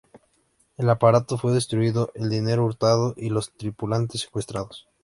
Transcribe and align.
El 0.77 0.89
aparato 0.89 1.37
fue 1.37 1.53
destruido, 1.53 2.11
el 2.15 2.31
dinero 2.31 2.65
hurtado 2.65 3.13
y 3.15 3.29
los 3.29 3.53
tripulantes 3.55 4.21
secuestrados. 4.21 4.87